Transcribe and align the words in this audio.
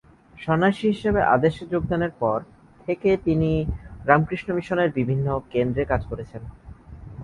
সন্ন্যাসী 0.37 0.85
হিসাবে 0.87 1.21
আদেশে 1.35 1.63
যোগদানের 1.73 2.13
পর 2.19 2.37
থেকে 2.85 3.09
তিনি 3.25 3.51
রামকৃষ্ণ 4.05 4.49
মিশনের 4.53 4.89
বিভিন্ন 4.97 5.27
কেন্দ্রে 5.51 5.83
কাজ 5.85 6.01
করেছেন। 6.05 6.41